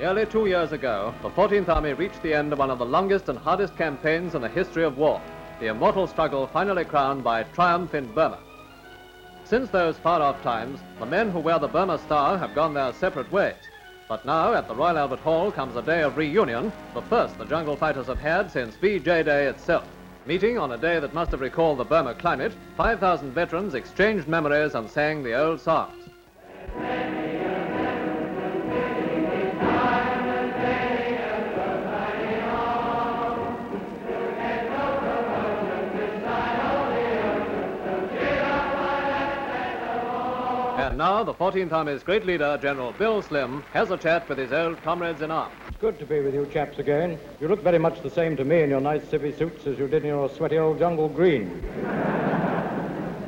[0.00, 3.28] Nearly two years ago, the 14th Army reached the end of one of the longest
[3.28, 5.20] and hardest campaigns in the history of war,
[5.60, 8.38] the immortal struggle finally crowned by triumph in Burma.
[9.44, 13.30] Since those far-off times, the men who wear the Burma Star have gone their separate
[13.30, 13.68] ways.
[14.08, 17.44] But now, at the Royal Albert Hall, comes a day of reunion, the first the
[17.44, 19.86] jungle fighters have had since VJ Day itself.
[20.24, 24.74] Meeting on a day that must have recalled the Burma climate, 5,000 veterans exchanged memories
[24.74, 26.08] and sang the old songs.
[40.90, 44.50] And now the 14th Army's great leader, General Bill Slim, has a chat with his
[44.50, 45.54] old comrades in arms.
[45.68, 47.16] It's good to be with you chaps again.
[47.40, 49.86] You look very much the same to me in your nice civvy suits as you
[49.86, 51.46] did in your sweaty old jungle green.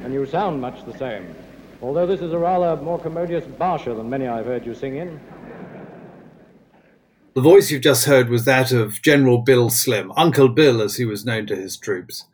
[0.02, 1.36] and you sound much the same.
[1.80, 5.20] Although this is a rather more commodious basha than many I've heard you sing in.
[7.34, 11.04] The voice you've just heard was that of General Bill Slim, Uncle Bill as he
[11.04, 12.24] was known to his troops.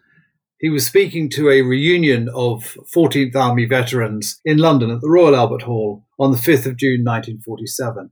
[0.60, 5.36] He was speaking to a reunion of 14th Army veterans in London at the Royal
[5.36, 8.10] Albert Hall on the 5th of June 1947.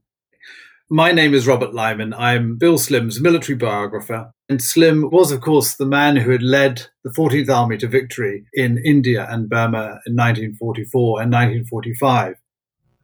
[0.89, 2.13] My name is Robert Lyman.
[2.13, 4.31] I'm Bill Slim's military biographer.
[4.47, 8.45] And Slim was, of course, the man who had led the 14th Army to victory
[8.53, 12.35] in India and Burma in 1944 and 1945.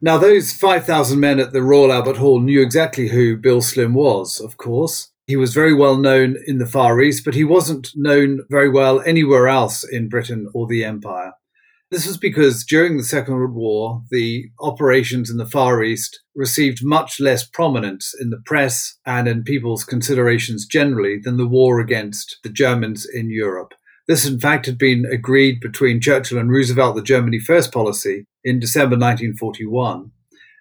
[0.00, 4.40] Now, those 5,000 men at the Royal Albert Hall knew exactly who Bill Slim was,
[4.40, 5.10] of course.
[5.26, 9.00] He was very well known in the Far East, but he wasn't known very well
[9.06, 11.32] anywhere else in Britain or the Empire.
[11.90, 16.84] This was because during the Second World War, the operations in the Far East received
[16.84, 22.38] much less prominence in the press and in people's considerations generally than the war against
[22.42, 23.72] the Germans in Europe.
[24.06, 28.60] This, in fact, had been agreed between Churchill and Roosevelt, the Germany First policy, in
[28.60, 30.10] December 1941.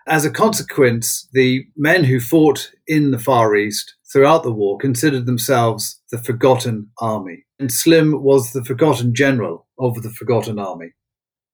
[0.08, 5.25] As a consequence, the men who fought in the Far East throughout the war considered
[5.25, 7.44] themselves the forgotten army.
[7.59, 10.94] And Slim was the forgotten general of the forgotten army.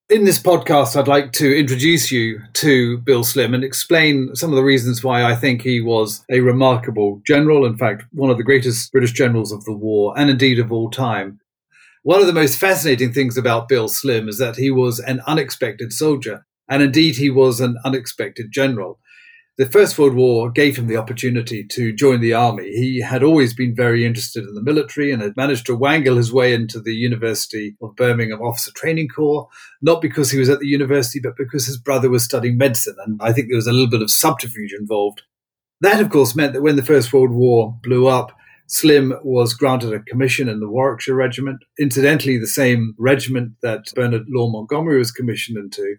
[0.10, 4.56] In this podcast, I'd like to introduce you to Bill Slim and explain some of
[4.56, 8.44] the reasons why I think he was a remarkable general, in fact, one of the
[8.44, 11.40] greatest British generals of the war and indeed of all time.
[12.04, 15.94] One of the most fascinating things about Bill Slim is that he was an unexpected
[15.94, 16.46] soldier.
[16.68, 19.00] And indeed, he was an unexpected general.
[19.60, 22.72] The First World War gave him the opportunity to join the army.
[22.72, 26.32] He had always been very interested in the military and had managed to wangle his
[26.32, 29.50] way into the University of Birmingham Officer Training Corps,
[29.82, 32.96] not because he was at the university, but because his brother was studying medicine.
[33.06, 35.24] And I think there was a little bit of subterfuge involved.
[35.82, 38.32] That, of course, meant that when the First World War blew up,
[38.68, 44.24] Slim was granted a commission in the Warwickshire Regiment, incidentally, the same regiment that Bernard
[44.30, 45.98] Law Montgomery was commissioned into.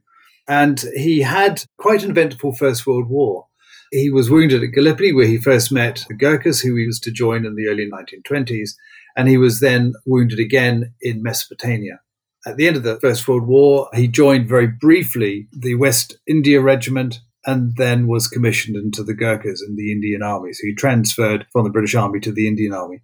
[0.49, 3.49] And he had quite an eventful First World War.
[3.91, 7.11] He was wounded at Gallipoli, where he first met the Gurkhas, who he was to
[7.11, 8.71] join in the early 1920s,
[9.17, 12.01] and he was then wounded again in Mesopotamia.
[12.47, 16.61] At the end of the First World War, he joined very briefly the West India
[16.61, 20.53] Regiment and then was commissioned into the Gurkhas in the Indian Army.
[20.53, 23.03] So he transferred from the British Army to the Indian Army.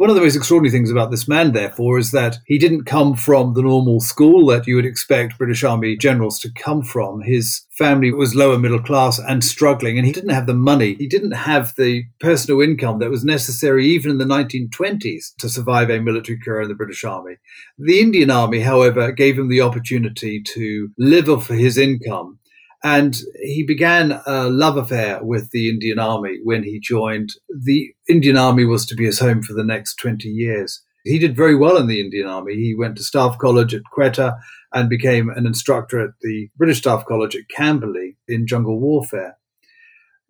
[0.00, 3.14] One of the most extraordinary things about this man, therefore, is that he didn't come
[3.14, 7.20] from the normal school that you would expect British Army generals to come from.
[7.20, 10.94] His family was lower middle class and struggling, and he didn't have the money.
[10.94, 15.90] He didn't have the personal income that was necessary even in the 1920s to survive
[15.90, 17.34] a military career in the British Army.
[17.76, 22.39] The Indian Army, however, gave him the opportunity to live off his income
[22.82, 27.30] and he began a love affair with the Indian Army when he joined.
[27.48, 30.82] The Indian Army was to be his home for the next 20 years.
[31.04, 32.54] He did very well in the Indian Army.
[32.54, 34.38] He went to Staff College at Quetta
[34.72, 39.36] and became an instructor at the British Staff College at Camberley in jungle warfare.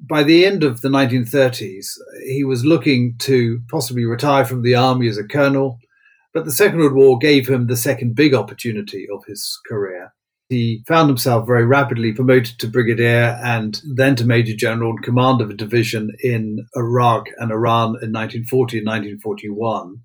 [0.01, 1.87] By the end of the 1930s,
[2.27, 5.79] he was looking to possibly retire from the army as a colonel,
[6.33, 10.15] but the Second World War gave him the second big opportunity of his career.
[10.51, 15.41] He found himself very rapidly promoted to brigadier and then to major general and command
[15.41, 20.01] of a division in Iraq and Iran in 1940 and 1941.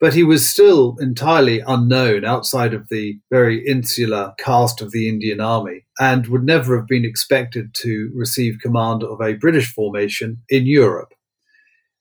[0.00, 5.40] But he was still entirely unknown outside of the very insular caste of the Indian
[5.40, 10.66] Army and would never have been expected to receive command of a British formation in
[10.66, 11.12] Europe.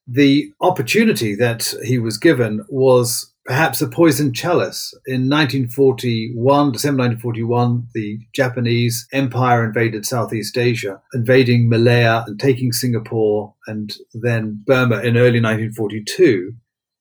[0.05, 4.93] The opportunity that he was given was perhaps a poisoned chalice.
[5.05, 13.55] In 1941, December 1941, the Japanese Empire invaded Southeast Asia, invading Malaya and taking Singapore
[13.65, 16.53] and then Burma in early 1942.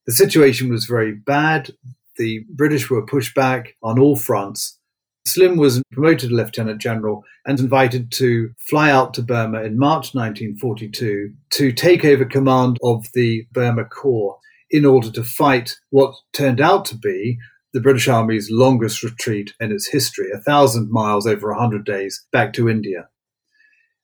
[0.06, 1.70] The situation was very bad.
[2.16, 4.78] The British were pushed back on all fronts.
[5.26, 10.14] Slim was promoted to Lieutenant General and invited to fly out to Burma in March
[10.14, 14.38] 1942 to take over command of the Burma Corps
[14.70, 17.38] in order to fight what turned out to be
[17.72, 22.24] the British Army's longest retreat in its history, a thousand miles over a hundred days
[22.32, 23.08] back to India.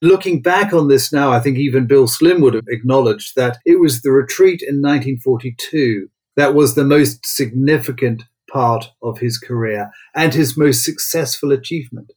[0.03, 3.81] Looking back on this now, I think even Bill Slim would have acknowledged that it
[3.81, 10.35] was the retreat in 1942 that was the most significant part of his career and
[10.35, 12.13] his most successful achievement.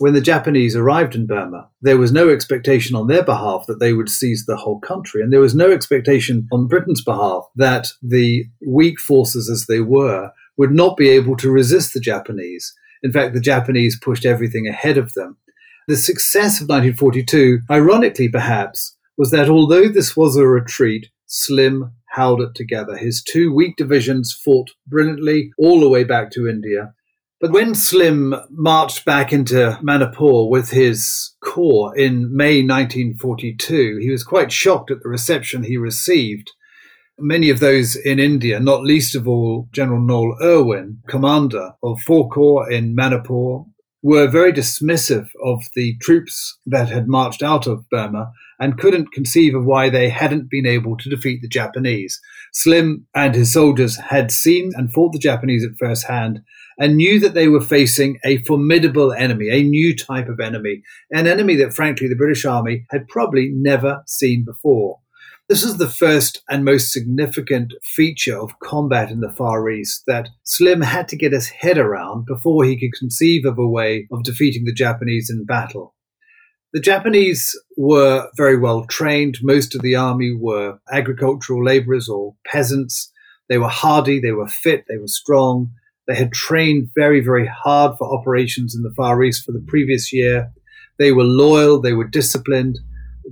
[0.00, 3.92] When the Japanese arrived in Burma, there was no expectation on their behalf that they
[3.92, 5.20] would seize the whole country.
[5.20, 10.30] And there was no expectation on Britain's behalf that the weak forces as they were
[10.56, 12.72] would not be able to resist the Japanese.
[13.02, 15.36] In fact, the Japanese pushed everything ahead of them.
[15.86, 22.40] The success of 1942, ironically perhaps, was that although this was a retreat, Slim held
[22.40, 22.96] it together.
[22.96, 26.94] His two weak divisions fought brilliantly all the way back to India.
[27.40, 34.22] But when Slim marched back into Manipur with his corps in May 1942, he was
[34.22, 36.50] quite shocked at the reception he received.
[37.18, 42.28] Many of those in India, not least of all General Noel Irwin, commander of four
[42.28, 43.64] corps in Manipur,
[44.02, 49.54] were very dismissive of the troops that had marched out of Burma and couldn't conceive
[49.54, 52.20] of why they hadn't been able to defeat the Japanese.
[52.52, 56.42] Slim and his soldiers had seen and fought the Japanese at first hand
[56.78, 61.26] and knew that they were facing a formidable enemy, a new type of enemy, an
[61.26, 64.98] enemy that, frankly, the British Army had probably never seen before.
[65.50, 70.28] This is the first and most significant feature of combat in the Far East that
[70.44, 74.22] Slim had to get his head around before he could conceive of a way of
[74.22, 75.96] defeating the Japanese in battle.
[76.72, 79.38] The Japanese were very well trained.
[79.42, 83.10] Most of the army were agricultural laborers or peasants.
[83.48, 85.72] They were hardy, they were fit, they were strong.
[86.10, 90.12] They had trained very, very hard for operations in the Far East for the previous
[90.12, 90.50] year.
[90.98, 92.80] They were loyal, they were disciplined,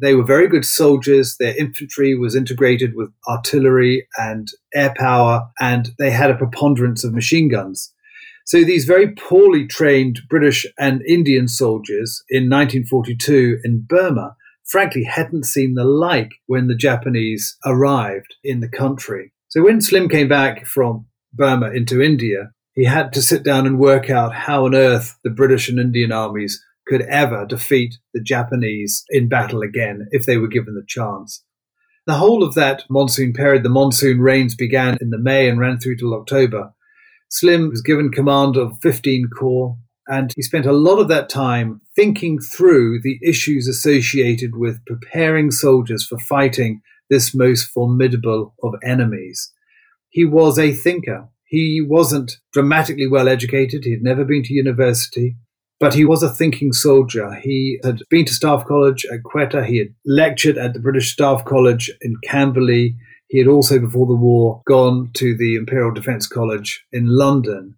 [0.00, 1.34] they were very good soldiers.
[1.40, 7.12] Their infantry was integrated with artillery and air power, and they had a preponderance of
[7.12, 7.92] machine guns.
[8.46, 15.46] So these very poorly trained British and Indian soldiers in 1942 in Burma frankly hadn't
[15.46, 19.32] seen the like when the Japanese arrived in the country.
[19.48, 23.76] So when Slim came back from Burma into India, he had to sit down and
[23.76, 29.04] work out how on earth the British and Indian armies could ever defeat the Japanese
[29.10, 31.42] in battle again if they were given the chance.
[32.06, 35.80] The whole of that monsoon period, the monsoon rains began in the May and ran
[35.80, 36.72] through till October.
[37.28, 39.76] Slim was given command of 15 Corps,
[40.06, 45.50] and he spent a lot of that time thinking through the issues associated with preparing
[45.50, 46.80] soldiers for fighting
[47.10, 49.52] this most formidable of enemies.
[50.10, 51.28] He was a thinker.
[51.48, 53.84] He wasn't dramatically well educated.
[53.84, 55.36] He had never been to university,
[55.80, 57.34] but he was a thinking soldier.
[57.36, 59.64] He had been to Staff College at Quetta.
[59.64, 62.96] He had lectured at the British Staff College in Camberley.
[63.28, 67.76] He had also, before the war, gone to the Imperial Defence College in London.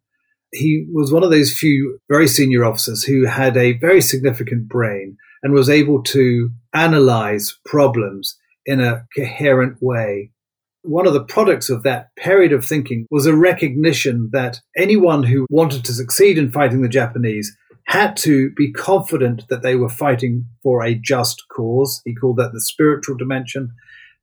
[0.53, 5.17] He was one of those few very senior officers who had a very significant brain
[5.45, 10.33] and was able to analyze problems in a coherent way.
[10.83, 15.47] One of the products of that period of thinking was a recognition that anyone who
[15.51, 17.55] wanted to succeed in fighting the Japanese
[17.85, 22.01] had to be confident that they were fighting for a just cause.
[22.05, 23.73] He called that the spiritual dimension.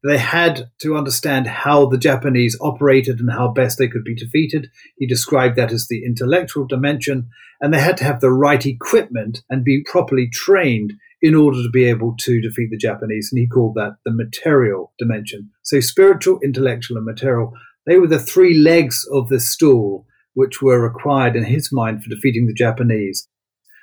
[0.03, 4.69] They had to understand how the Japanese operated and how best they could be defeated.
[4.97, 7.29] He described that as the intellectual dimension.
[7.59, 11.69] And they had to have the right equipment and be properly trained in order to
[11.69, 13.29] be able to defeat the Japanese.
[13.31, 15.49] And he called that the material dimension.
[15.63, 17.53] So spiritual, intellectual, and material,
[17.85, 22.09] they were the three legs of the stool which were required in his mind for
[22.09, 23.27] defeating the Japanese.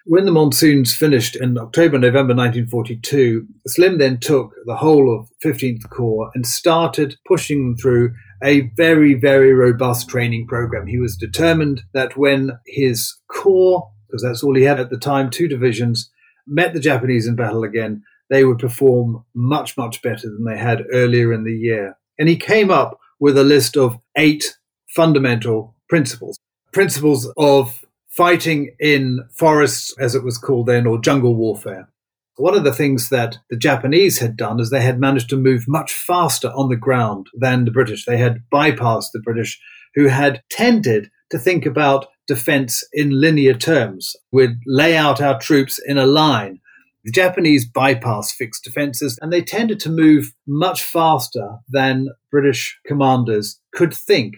[0.06, 5.88] When the monsoons finished in October, November 1942, Slim then took the whole of 15th
[5.88, 8.12] Corps and started pushing them through
[8.42, 10.86] a very, very robust training program.
[10.86, 15.30] He was determined that when his corps, because that's all he had at the time,
[15.30, 16.10] two divisions,
[16.46, 20.84] met the Japanese in battle again, they would perform much, much better than they had
[20.92, 21.96] earlier in the year.
[22.18, 24.56] And he came up with a list of eight
[24.88, 26.38] fundamental principles.
[26.72, 31.88] Principles of fighting in forests, as it was called then, or jungle warfare.
[32.36, 35.64] One of the things that the Japanese had done is they had managed to move
[35.68, 38.04] much faster on the ground than the British.
[38.04, 39.60] They had bypassed the British,
[39.94, 44.16] who had tended to think about defense in linear terms.
[44.32, 46.60] We'd lay out our troops in a line.
[47.04, 53.60] The Japanese bypassed fixed defenses and they tended to move much faster than British commanders
[53.74, 54.36] could think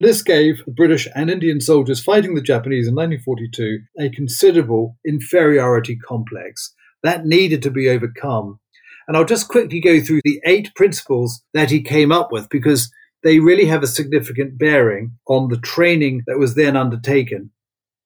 [0.00, 5.96] This gave the British and Indian soldiers fighting the Japanese in 1942 a considerable inferiority
[5.96, 8.58] complex that needed to be overcome.
[9.06, 12.90] And I'll just quickly go through the eight principles that he came up with because
[13.24, 17.50] they really have a significant bearing on the training that was then undertaken.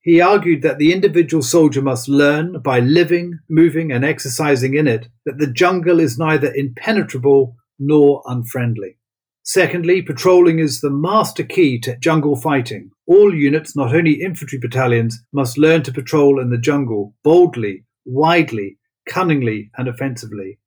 [0.01, 5.09] He argued that the individual soldier must learn by living, moving, and exercising in it
[5.27, 8.97] that the jungle is neither impenetrable nor unfriendly.
[9.43, 12.91] Secondly, patrolling is the master key to jungle fighting.
[13.07, 18.79] All units, not only infantry battalions, must learn to patrol in the jungle boldly, widely,
[19.09, 20.59] cunningly, and offensively.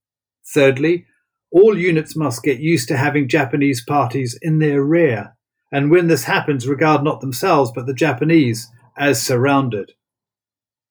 [0.53, 1.05] Thirdly,
[1.51, 5.35] all units must get used to having Japanese parties in their rear,
[5.71, 9.91] and when this happens, regard not themselves but the Japanese as surrounded.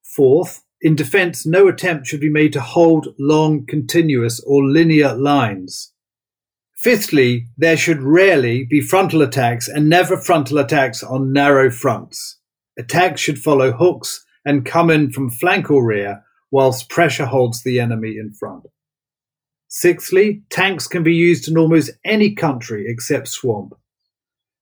[0.03, 5.93] Fourth, in defence, no attempt should be made to hold long, continuous, or linear lines.
[6.77, 12.39] Fifthly, there should rarely be frontal attacks and never frontal attacks on narrow fronts.
[12.79, 17.79] Attacks should follow hooks and come in from flank or rear, whilst pressure holds the
[17.79, 18.65] enemy in front.
[19.73, 23.73] Sixthly, tanks can be used in almost any country except swamp.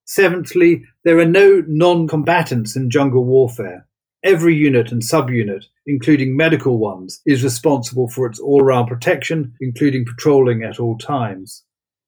[0.05, 3.87] Seventhly, there are no non combatants in jungle warfare.
[4.23, 10.05] Every unit and subunit, including medical ones, is responsible for its all round protection, including
[10.05, 11.63] patrolling at all times.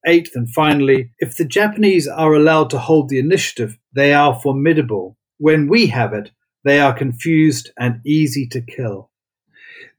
[0.05, 5.17] Eighth and finally, if the Japanese are allowed to hold the initiative, they are formidable.
[5.39, 6.29] When we have it,
[6.63, 9.10] they are confused and easy to kill.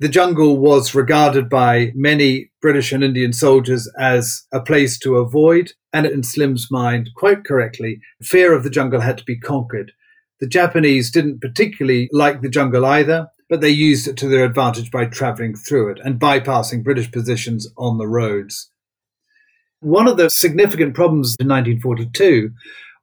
[0.00, 5.72] The jungle was regarded by many British and Indian soldiers as a place to avoid,
[5.92, 9.92] and in Slim's mind, quite correctly, fear of the jungle had to be conquered.
[10.40, 14.90] The Japanese didn't particularly like the jungle either, but they used it to their advantage
[14.90, 18.70] by traveling through it and bypassing British positions on the roads.
[19.80, 22.50] One of the significant problems in 1942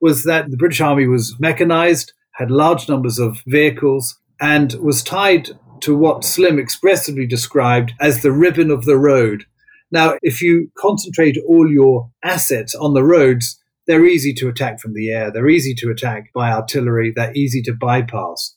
[0.01, 5.49] was that the British Army was mechanized, had large numbers of vehicles, and was tied
[5.81, 9.45] to what Slim expressively described as the ribbon of the road.
[9.91, 14.93] Now, if you concentrate all your assets on the roads, they're easy to attack from
[14.93, 18.55] the air, they're easy to attack by artillery, they're easy to bypass.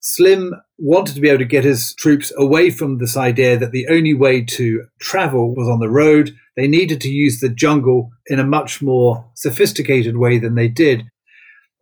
[0.00, 3.86] Slim wanted to be able to get his troops away from this idea that the
[3.88, 6.34] only way to travel was on the road.
[6.56, 11.04] They needed to use the jungle in a much more sophisticated way than they did.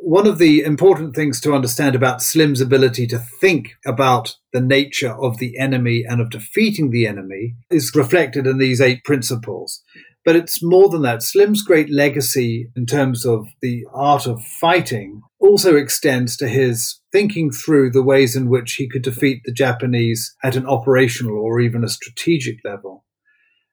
[0.00, 5.12] One of the important things to understand about Slim's ability to think about the nature
[5.12, 9.82] of the enemy and of defeating the enemy is reflected in these eight principles.
[10.24, 11.22] But it's more than that.
[11.22, 17.50] Slim's great legacy in terms of the art of fighting also extends to his thinking
[17.50, 21.82] through the ways in which he could defeat the Japanese at an operational or even
[21.82, 23.04] a strategic level.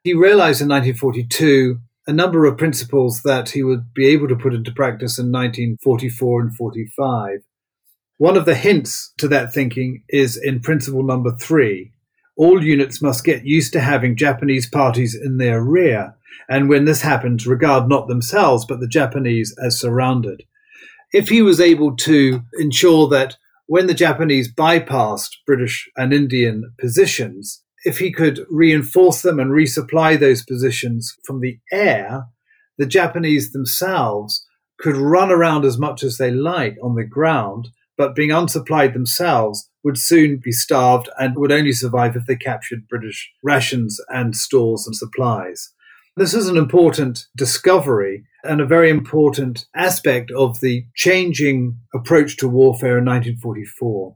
[0.04, 4.54] He realized in 1942 a number of principles that he would be able to put
[4.54, 7.40] into practice in 1944 and 45.
[8.18, 11.92] One of the hints to that thinking is in principle number three.
[12.38, 16.16] All units must get used to having Japanese parties in their rear,
[16.50, 20.44] and when this happens, regard not themselves but the Japanese as surrounded
[21.16, 27.64] if he was able to ensure that when the Japanese bypassed British and Indian positions,
[27.86, 32.26] if he could reinforce them and resupply those positions from the air,
[32.78, 34.46] the Japanese themselves
[34.80, 39.70] could run around as much as they like on the ground, but being unsupplied themselves
[39.84, 44.86] would soon be starved and would only survive if they captured British rations and stores
[44.88, 45.72] and supplies.
[46.18, 52.48] This is an important discovery and a very important aspect of the changing approach to
[52.48, 54.16] warfare in 1944.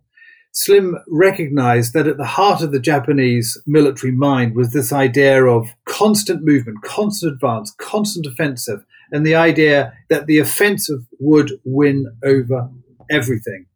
[0.52, 5.70] Slim recognized that at the heart of the Japanese military mind was this idea of
[5.86, 12.70] constant movement, constant advance, constant offensive, and the idea that the offensive would win over
[13.10, 13.68] everything.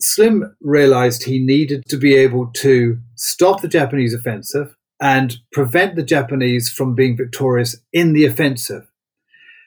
[0.00, 6.02] Slim realized he needed to be able to stop the Japanese offensive, and prevent the
[6.02, 8.88] Japanese from being victorious in the offensive.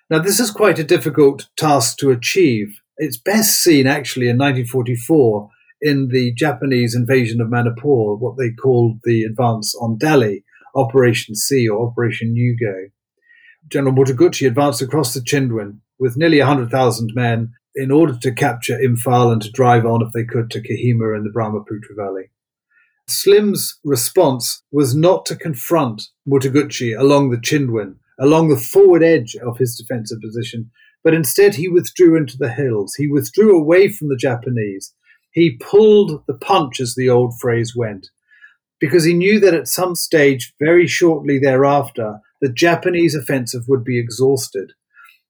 [0.10, 2.82] Now, this is quite a difficult task to achieve.
[2.98, 5.50] It's best seen actually in 1944
[5.82, 10.44] in the Japanese invasion of Manipur, what they called the advance on Delhi,
[10.76, 12.90] Operation C or Operation U-Go.
[13.68, 19.32] General Mutaguchi advanced across the Chindwin with nearly 100,000 men in order to capture Imphal
[19.32, 22.32] and to drive on, if they could, to Kohima in the Brahmaputra Valley.
[23.08, 29.58] Slim's response was not to confront Mutaguchi along the Chindwin, along the forward edge of
[29.58, 30.72] his defensive position,
[31.04, 32.96] but instead he withdrew into the hills.
[32.96, 34.94] He withdrew away from the Japanese.
[35.32, 38.10] He pulled the punch, as the old phrase went,
[38.80, 44.00] because he knew that at some stage, very shortly thereafter, the Japanese offensive would be
[44.00, 44.74] exhausted.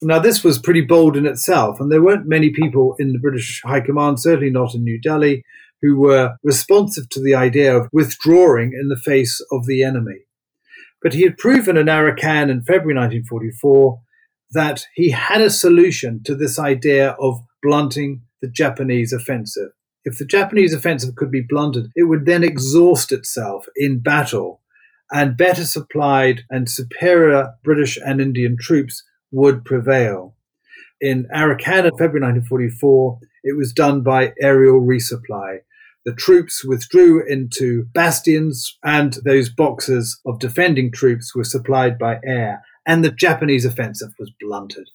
[0.01, 3.61] Now, this was pretty bold in itself, and there weren't many people in the British
[3.63, 5.43] High Command, certainly not in New Delhi,
[5.81, 10.25] who were responsive to the idea of withdrawing in the face of the enemy.
[11.01, 13.99] But he had proven in Arakan in February 1944
[14.51, 19.71] that he had a solution to this idea of blunting the Japanese offensive.
[20.03, 24.61] If the Japanese offensive could be blunted, it would then exhaust itself in battle,
[25.11, 30.35] and better supplied and superior British and Indian troops would prevail.
[30.99, 35.59] In Arakan in February 1944, it was done by aerial resupply.
[36.05, 42.63] The troops withdrew into bastions, and those boxes of defending troops were supplied by air,
[42.87, 44.89] and the Japanese offensive was blunted.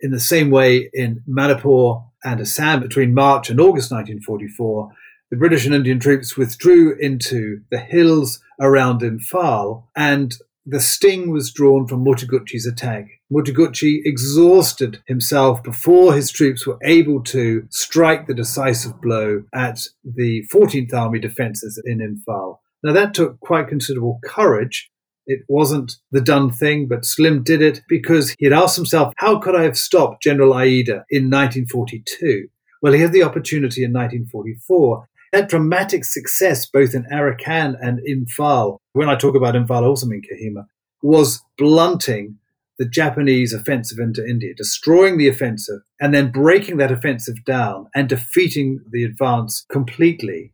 [0.00, 4.92] In the same way, in Manipur and Assam between March and August 1944,
[5.30, 11.50] the British and Indian troops withdrew into the hills around Imphal, and the sting was
[11.52, 13.06] drawn from Mutaguchi's attack.
[13.32, 20.46] Mutaguchi exhausted himself before his troops were able to strike the decisive blow at the
[20.52, 22.58] 14th Army defences in Imphal.
[22.82, 24.90] Now, that took quite considerable courage.
[25.28, 29.38] It wasn't the done thing, but Slim did it because he had asked himself, how
[29.38, 32.48] could I have stopped General Iida in 1942?
[32.80, 35.06] Well, he had the opportunity in 1944.
[35.32, 40.06] That dramatic success, both in Arakan and Imphal, when I talk about Imphal, I also
[40.06, 40.64] mean Kohima,
[41.02, 42.38] was blunting
[42.78, 48.08] the Japanese offensive into India, destroying the offensive and then breaking that offensive down and
[48.08, 50.52] defeating the advance completely.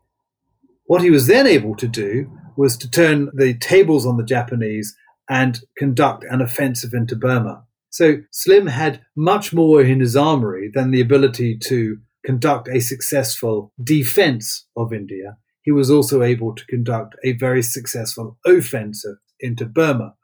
[0.87, 4.97] What he was then able to do was to turn the tables on the Japanese
[5.29, 7.65] and conduct an offensive into Burma.
[7.91, 13.73] So Slim had much more in his armory than the ability to conduct a successful
[13.83, 15.37] defense of India.
[15.63, 20.15] He was also able to conduct a very successful offensive into Burma.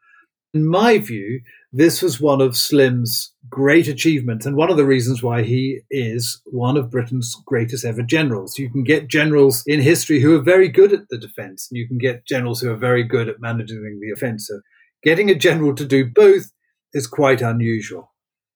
[0.52, 1.42] In my view,
[1.72, 6.40] this was one of Slim's great achievements and one of the reasons why he is
[6.46, 8.58] one of Britain's greatest ever generals.
[8.58, 11.86] You can get generals in history who are very good at the defense, and you
[11.86, 14.60] can get generals who are very good at managing the offensive.
[15.04, 16.50] Getting a general to do both
[16.92, 18.12] is quite unusual.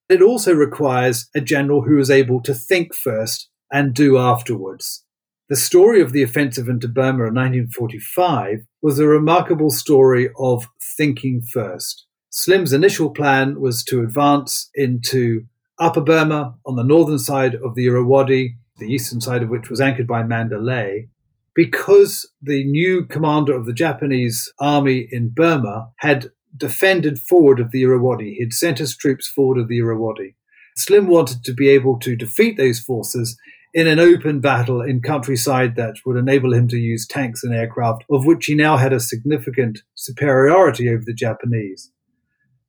[0.09, 5.05] It also requires a general who is able to think first and do afterwards.
[5.49, 11.43] The story of the offensive into Burma in 1945 was a remarkable story of thinking
[11.53, 12.07] first.
[12.37, 15.45] Slim's initial plan was to advance into
[15.79, 19.81] Upper Burma on the northern side of the Irrawaddy, the eastern side of which was
[19.81, 21.11] anchored by Mandalay,
[21.55, 27.85] because the new commander of the Japanese army in Burma had defended forward of the
[27.85, 28.35] Irrawaddy.
[28.35, 30.35] He'd sent his troops forward of the Irrawaddy.
[30.75, 33.39] Slim wanted to be able to defeat those forces
[33.73, 38.03] in an open battle in countryside that would enable him to use tanks and aircraft,
[38.11, 41.93] of which he now had a significant superiority over the Japanese.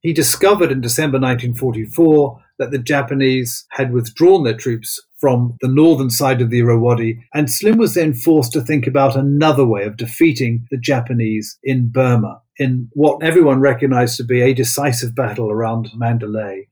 [0.00, 6.10] He discovered in December 1944 that the Japanese had withdrawn their troops from the northern
[6.10, 9.96] side of the Irrawaddy, and Slim was then forced to think about another way of
[9.96, 15.90] defeating the Japanese in Burma, in what everyone recognized to be a decisive battle around
[15.94, 16.68] Mandalay.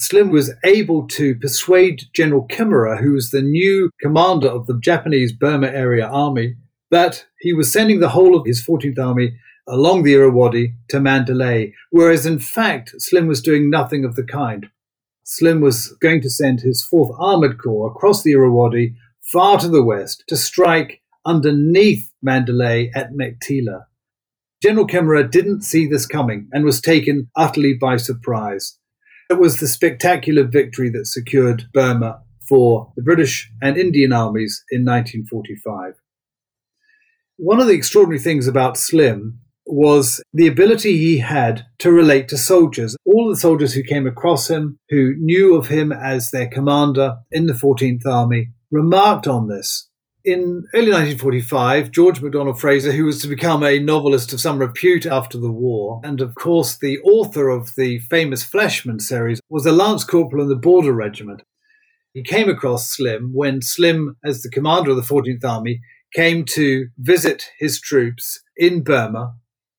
[0.00, 5.32] Slim was able to persuade General Kimura, who was the new commander of the Japanese
[5.32, 6.54] Burma area army,
[6.90, 9.36] that he was sending the whole of his 14th Army
[9.68, 14.68] along the Irrawaddy to Mandalay, whereas in fact Slim was doing nothing of the kind.
[15.24, 18.94] Slim was going to send his 4th Armored Corps across the Irrawaddy
[19.30, 23.84] far to the west to strike underneath Mandalay at Meiktila.
[24.62, 28.78] General Kimura didn't see this coming and was taken utterly by surprise.
[29.30, 34.84] It was the spectacular victory that secured Burma for the British and Indian armies in
[34.84, 35.94] 1945.
[37.36, 42.38] One of the extraordinary things about Slim was the ability he had to relate to
[42.38, 42.96] soldiers.
[43.04, 47.46] All the soldiers who came across him, who knew of him as their commander in
[47.46, 49.88] the 14th Army, remarked on this
[50.28, 55.06] in early 1945, George MacDonald Fraser, who was to become a novelist of some repute
[55.06, 59.72] after the war, and of course the author of the famous Flashman series, was a
[59.72, 61.42] lance corporal in the Border Regiment.
[62.12, 65.80] He came across Slim when Slim, as the commander of the 14th Army,
[66.14, 69.34] came to visit his troops in Burma.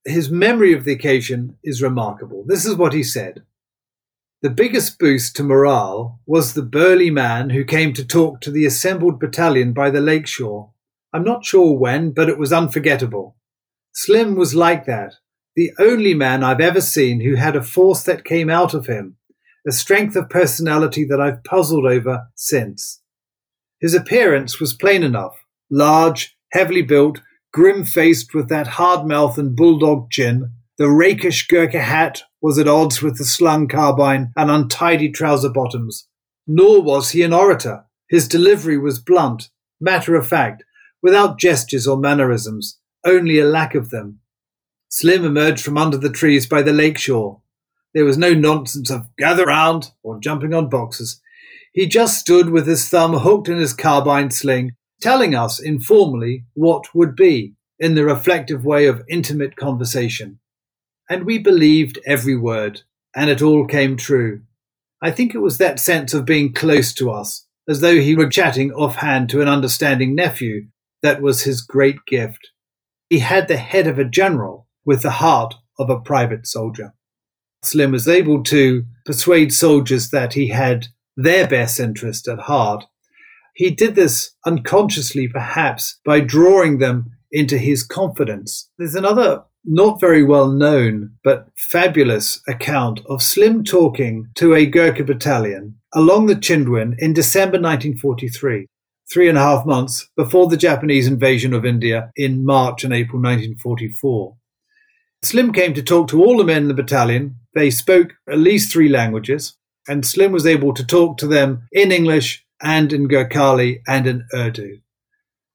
[0.05, 2.43] His memory of the occasion is remarkable.
[2.47, 3.43] This is what he said.
[4.41, 8.65] The biggest boost to morale was the burly man who came to talk to the
[8.65, 10.71] assembled battalion by the lakeshore.
[11.13, 13.35] I'm not sure when, but it was unforgettable.
[13.91, 15.15] Slim was like that,
[15.55, 19.17] the only man I've ever seen who had a force that came out of him,
[19.67, 23.01] a strength of personality that I've puzzled over since.
[23.81, 25.35] His appearance was plain enough
[25.69, 31.81] large, heavily built, grim faced with that hard mouth and bulldog chin, the rakish Gurkha
[31.81, 36.07] hat was at odds with the slung carbine and untidy trouser bottoms.
[36.47, 37.85] Nor was he an orator.
[38.07, 40.63] His delivery was blunt, matter of fact,
[41.01, 44.19] without gestures or mannerisms, only a lack of them.
[44.89, 47.41] Slim emerged from under the trees by the lake shore.
[47.93, 51.21] There was no nonsense of gather round or jumping on boxes.
[51.73, 56.93] He just stood with his thumb hooked in his carbine sling, telling us informally what
[56.93, 60.39] would be, in the reflective way of intimate conversation.
[61.09, 62.81] And we believed every word,
[63.15, 64.41] and it all came true.
[65.01, 68.29] I think it was that sense of being close to us, as though he were
[68.29, 70.67] chatting offhand to an understanding nephew,
[71.01, 72.49] that was his great gift.
[73.09, 76.93] He had the head of a general with the heart of a private soldier.
[77.63, 82.85] Slim was able to persuade soldiers that he had their best interest at heart.
[83.59, 88.69] He did this unconsciously, perhaps, by drawing them into his confidence.
[88.77, 95.03] There's another not very well known but fabulous account of Slim talking to a Gurkha
[95.03, 98.65] battalion along the Chindwin in December 1943,
[99.11, 103.21] three and a half months before the Japanese invasion of India in March and April
[103.21, 104.37] 1944.
[105.21, 107.35] Slim came to talk to all the men in the battalion.
[107.55, 111.91] They spoke at least three languages, and Slim was able to talk to them in
[111.91, 114.79] English and in Gurkhali and in Urdu.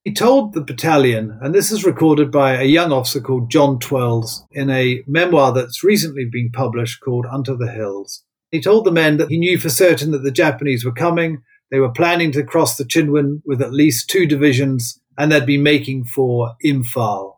[0.04, 4.44] He told the battalion, and this is recorded by a young officer called John Twells
[4.52, 8.22] in a memoir that's recently been published called Unto the Hills.
[8.50, 11.42] He told the men that he knew for certain that the Japanese were coming.
[11.70, 15.56] They were planning to cross the Chindwin with at least two divisions, and they'd be
[15.58, 17.36] making for Imphal.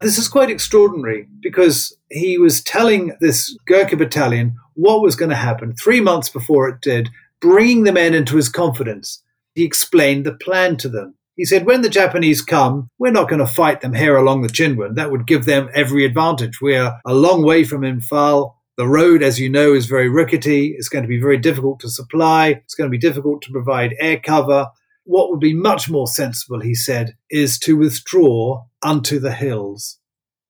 [0.00, 5.36] This is quite extraordinary because he was telling this Gurkha battalion what was going to
[5.36, 7.10] happen three months before it did,
[7.42, 9.22] bringing the men into his confidence.
[9.54, 11.16] He explained the plan to them.
[11.36, 14.48] He said, when the Japanese come, we're not going to fight them here along the
[14.48, 14.94] Chindwin.
[14.94, 16.60] That would give them every advantage.
[16.60, 18.54] We are a long way from Imphal.
[18.78, 20.74] The road, as you know, is very rickety.
[20.76, 22.48] It's going to be very difficult to supply.
[22.48, 24.68] It's going to be difficult to provide air cover.
[25.04, 29.98] What would be much more sensible, he said, is to withdraw unto the hills.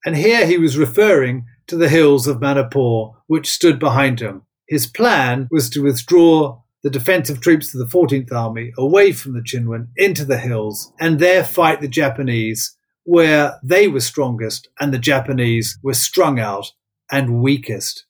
[0.04, 4.42] And here he was referring to the hills of Manipur, which stood behind him.
[4.68, 9.40] His plan was to withdraw the defensive troops of the 14th Army away from the
[9.40, 14.98] Chindwin into the hills and there fight the Japanese where they were strongest and the
[14.98, 16.72] Japanese were strung out
[17.10, 18.06] and weakest.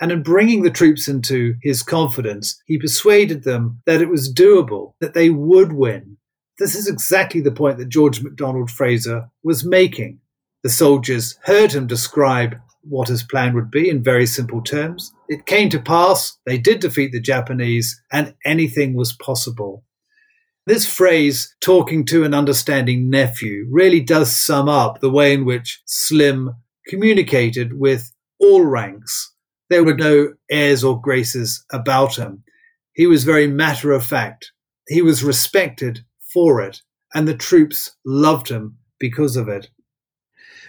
[0.00, 4.92] And in bringing the troops into his confidence, he persuaded them that it was doable,
[5.00, 6.18] that they would win.
[6.58, 10.20] This is exactly the point that George MacDonald Fraser was making.
[10.62, 12.56] The soldiers heard him describe
[12.88, 15.12] what his plan would be in very simple terms.
[15.28, 19.84] It came to pass, they did defeat the Japanese, and anything was possible.
[20.66, 25.80] This phrase, talking to an understanding nephew, really does sum up the way in which
[25.86, 26.56] Slim
[26.88, 29.32] communicated with all ranks.
[29.70, 32.42] There were no airs or graces about him.
[32.94, 34.52] He was very matter of fact.
[34.88, 36.82] He was respected for it,
[37.14, 39.68] and the troops loved him because of it.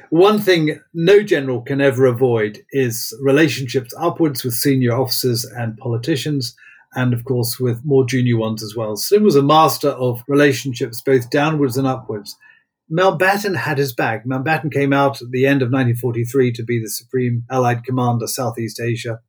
[0.10, 6.56] One thing no general can ever avoid is relationships upwards with senior officers and politicians,
[6.94, 8.96] and of course with more junior ones as well.
[8.96, 12.38] Slim was a master of relationships both downwards and upwards.
[12.90, 14.26] Mountbatten had his back.
[14.26, 18.80] Mountbatten came out at the end of 1943 to be the Supreme Allied Commander, Southeast
[18.80, 19.20] Asia.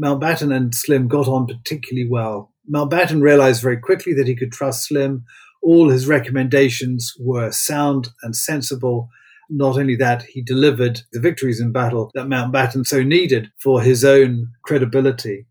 [0.00, 2.50] Mountbatten and Slim got on particularly well.
[2.72, 5.24] Mountbatten realized very quickly that he could trust Slim.
[5.62, 9.10] All his recommendations were sound and sensible,
[9.52, 14.04] not only that, he delivered the victories in battle that Mountbatten so needed for his
[14.04, 15.46] own credibility.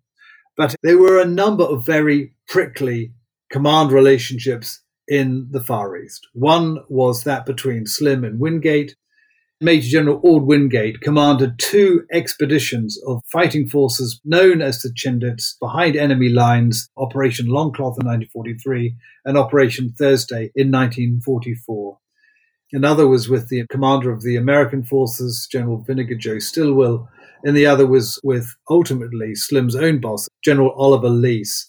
[0.57, 3.13] But there were a number of very prickly
[3.51, 6.27] command relationships in the Far East.
[6.33, 8.95] One was that between Slim and Wingate.
[9.63, 15.95] Major General Orde Wingate commanded two expeditions of fighting forces known as the Chindits behind
[15.95, 22.00] enemy lines, Operation Longcloth in 1943 and Operation Thursday in 1944.
[22.73, 27.09] Another was with the commander of the American forces, General Vinegar Joe Stilwell.
[27.43, 31.65] And the other was with ultimately Slim's own boss, General Oliver Leese.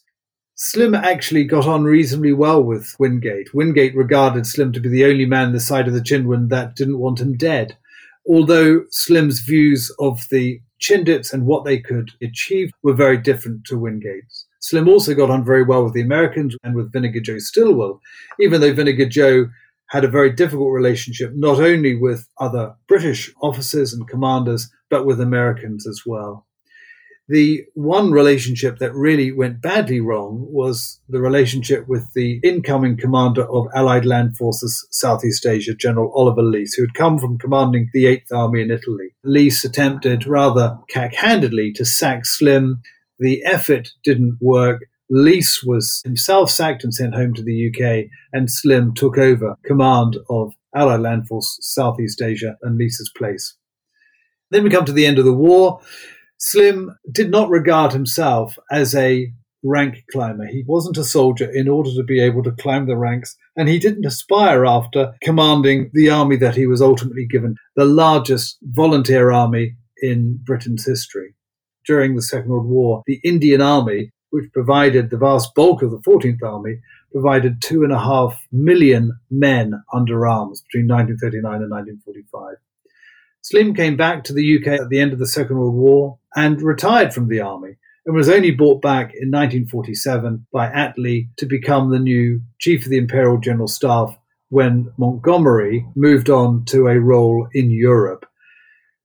[0.54, 3.52] Slim actually got on reasonably well with Wingate.
[3.52, 6.98] Wingate regarded Slim to be the only man this side of the Chindwin that didn't
[6.98, 7.76] want him dead.
[8.28, 13.78] Although Slim's views of the Chindits and what they could achieve were very different to
[13.78, 14.46] Wingate's.
[14.60, 18.00] Slim also got on very well with the Americans and with Vinegar Joe Stilwell,
[18.38, 19.48] even though Vinegar Joe
[19.92, 25.20] had a very difficult relationship, not only with other British officers and commanders, but with
[25.20, 26.46] Americans as well.
[27.28, 33.44] The one relationship that really went badly wrong was the relationship with the incoming commander
[33.44, 38.06] of Allied Land Forces Southeast Asia, General Oliver Leese, who had come from commanding the
[38.06, 39.10] 8th Army in Italy.
[39.26, 42.80] Leese attempted rather cack-handedly to sack Slim.
[43.18, 44.80] The effort didn't work.
[45.12, 50.16] Leese was himself sacked and sent home to the UK, and Slim took over command
[50.30, 53.56] of Allied Land Force Southeast Asia and Leese's place.
[54.50, 55.80] Then we come to the end of the war.
[56.38, 59.30] Slim did not regard himself as a
[59.62, 60.46] rank climber.
[60.46, 63.78] He wasn't a soldier in order to be able to climb the ranks, and he
[63.78, 69.76] didn't aspire after commanding the army that he was ultimately given, the largest volunteer army
[69.98, 71.34] in Britain's history.
[71.86, 75.98] During the Second World War, the Indian Army, which provided the vast bulk of the
[75.98, 76.80] 14th Army,
[77.12, 82.56] provided two and a half million men under arms between 1939 and 1945.
[83.42, 86.62] Slim came back to the UK at the end of the Second World War and
[86.62, 91.90] retired from the army and was only brought back in 1947 by Attlee to become
[91.90, 94.16] the new Chief of the Imperial General Staff
[94.48, 98.24] when Montgomery moved on to a role in Europe.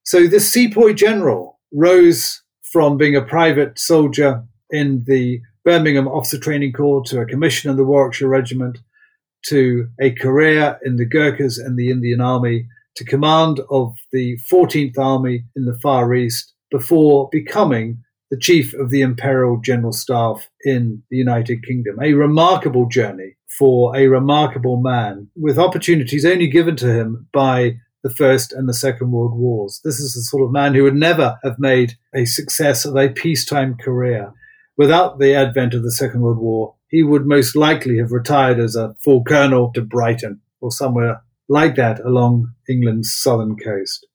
[0.03, 6.73] So this sepoy general rose from being a private soldier in the Birmingham Officer Training
[6.73, 8.79] Corps to a commission in the Warwickshire Regiment
[9.47, 14.97] to a career in the Gurkhas and the Indian Army to command of the 14th
[14.97, 21.03] Army in the Far East before becoming the chief of the Imperial General Staff in
[21.09, 21.97] the United Kingdom.
[22.01, 28.09] A remarkable journey for a remarkable man with opportunities only given to him by the
[28.09, 29.81] First and the Second World Wars.
[29.83, 33.09] This is the sort of man who would never have made a success of a
[33.09, 34.33] peacetime career.
[34.77, 38.75] Without the advent of the Second World War, he would most likely have retired as
[38.75, 44.05] a full colonel to Brighton or somewhere like that along England's southern coast.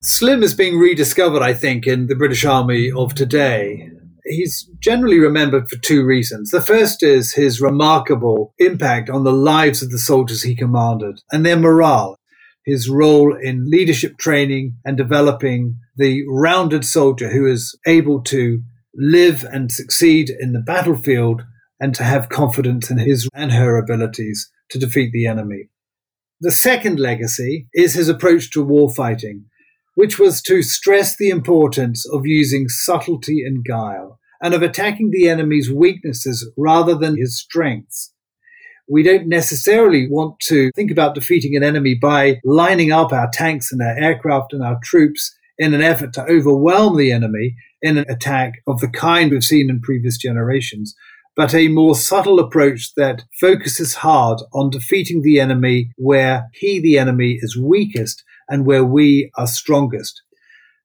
[0.00, 3.90] Slim is being rediscovered, I think, in the British Army of today.
[4.26, 6.50] He's generally remembered for two reasons.
[6.50, 11.44] The first is his remarkable impact on the lives of the soldiers he commanded and
[11.44, 12.18] their morale,
[12.64, 18.62] his role in leadership training and developing the rounded soldier who is able to
[18.96, 21.42] live and succeed in the battlefield
[21.80, 25.68] and to have confidence in his and her abilities to defeat the enemy.
[26.40, 29.44] The second legacy is his approach to warfighting
[29.94, 35.28] which was to stress the importance of using subtlety and guile and of attacking the
[35.28, 38.12] enemy's weaknesses rather than his strengths.
[38.88, 43.72] We don't necessarily want to think about defeating an enemy by lining up our tanks
[43.72, 48.06] and our aircraft and our troops in an effort to overwhelm the enemy in an
[48.08, 50.94] attack of the kind we've seen in previous generations,
[51.36, 56.98] but a more subtle approach that focuses hard on defeating the enemy where he, the
[56.98, 60.22] enemy, is weakest and where we are strongest.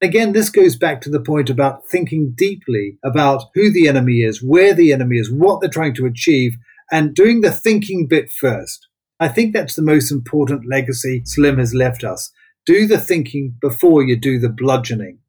[0.01, 4.41] Again, this goes back to the point about thinking deeply about who the enemy is,
[4.41, 6.53] where the enemy is, what they're trying to achieve,
[6.91, 8.87] and doing the thinking bit first.
[9.19, 12.31] I think that's the most important legacy Slim has left us.
[12.65, 15.19] Do the thinking before you do the bludgeoning.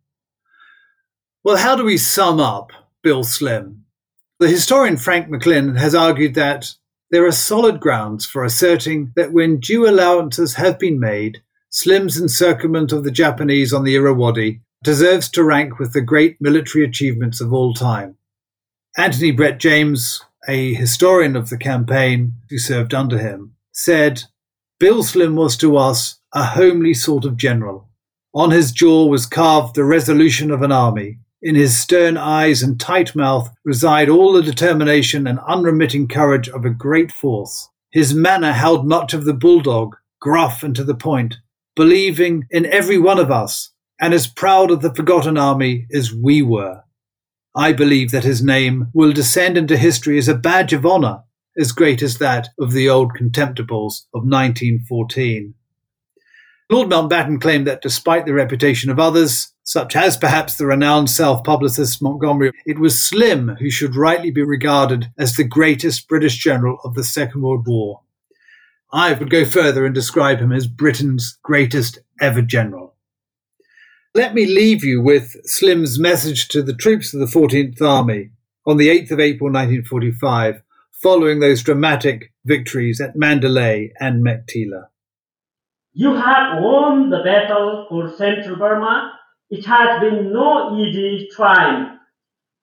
[1.43, 2.71] Well, how do we sum up
[3.03, 3.85] Bill Slim?
[4.39, 6.75] The historian Frank McLynn has argued that
[7.11, 12.93] there are solid grounds for asserting that when due allowances have been made, Slim's encirclement
[12.93, 17.53] of the Japanese on the Irrawaddy deserves to rank with the great military achievements of
[17.53, 18.17] all time.
[18.97, 24.25] Anthony Brett James, a historian of the campaign who served under him, said,
[24.79, 27.89] Bill Slim was to us a homely sort of general.
[28.35, 31.19] On his jaw was carved the resolution of an army.
[31.43, 36.65] In his stern eyes and tight mouth reside all the determination and unremitting courage of
[36.65, 37.69] a great force.
[37.91, 41.39] His manner held much of the bulldog, gruff and to the point,
[41.75, 46.43] believing in every one of us, and as proud of the forgotten army as we
[46.43, 46.83] were.
[47.57, 51.25] I believe that his name will descend into history as a badge of honour,
[51.59, 55.55] as great as that of the old contemptibles of 1914.
[56.71, 61.43] Lord Mountbatten claimed that despite the reputation of others, such as perhaps the renowned self
[61.43, 66.79] publicist Montgomery, it was Slim who should rightly be regarded as the greatest British general
[66.85, 68.03] of the Second World War.
[68.93, 72.95] I would go further and describe him as Britain's greatest ever general.
[74.15, 78.31] Let me leave you with Slim's message to the troops of the 14th Army
[78.65, 80.63] on the 8th of April 1945,
[81.03, 84.90] following those dramatic victories at Mandalay and Meiktila.
[85.93, 89.13] You have won the battle for Central Burma.
[89.51, 91.99] It has been no easy triumph.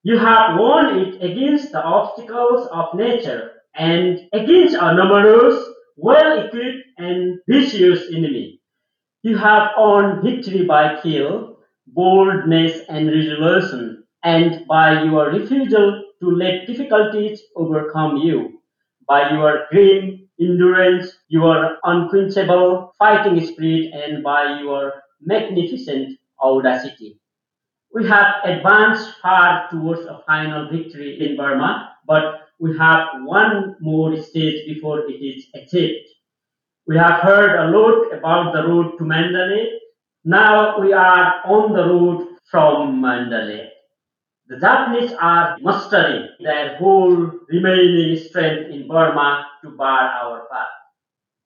[0.03, 5.61] You have won it against the obstacles of nature and against a numerous
[5.97, 8.61] well-equipped and vicious enemy.
[9.23, 16.65] You have earned victory by skill, boldness, and resolution, and by your refusal to let
[16.65, 18.61] difficulties overcome you,
[19.05, 27.19] by your grim endurance, your unquenchable fighting spirit, and by your magnificent audacity.
[27.93, 34.15] We have advanced far towards a final victory in Burma, but we have one more
[34.21, 36.07] stage before it is achieved.
[36.85, 39.79] We have heard a lot about the road to Mandalay.
[40.23, 43.69] Now we are on the road from Mandalay.
[44.47, 50.67] The Japanese are mustering their whole remaining strength in Burma to bar our path.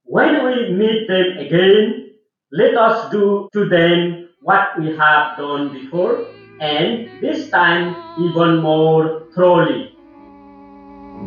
[0.04, 2.12] When we meet them again,
[2.52, 6.26] let us do to them what we have done before,
[6.60, 9.96] and this time even more thoroughly.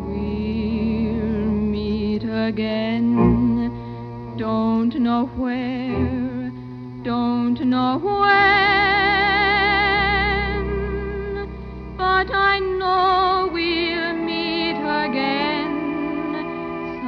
[0.05, 1.25] We'll
[1.75, 3.15] meet again,
[4.37, 6.51] don't know where,
[7.03, 8.35] don't know when,
[11.97, 13.24] but I know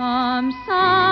[0.07, 1.06] From some